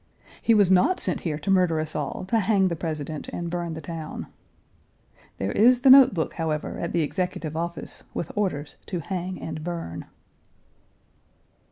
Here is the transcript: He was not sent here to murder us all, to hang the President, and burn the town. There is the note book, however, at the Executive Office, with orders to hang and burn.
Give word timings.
He 0.41 0.55
was 0.55 0.71
not 0.71 0.99
sent 0.99 1.19
here 1.19 1.37
to 1.37 1.51
murder 1.51 1.79
us 1.79 1.95
all, 1.95 2.25
to 2.29 2.39
hang 2.39 2.69
the 2.69 2.75
President, 2.75 3.27
and 3.27 3.51
burn 3.51 3.75
the 3.75 3.81
town. 3.81 4.25
There 5.37 5.51
is 5.51 5.81
the 5.81 5.91
note 5.91 6.11
book, 6.15 6.33
however, 6.33 6.79
at 6.79 6.91
the 6.91 7.03
Executive 7.03 7.55
Office, 7.55 8.05
with 8.11 8.31
orders 8.35 8.77
to 8.87 8.97
hang 9.01 9.39
and 9.39 9.63
burn. 9.63 10.07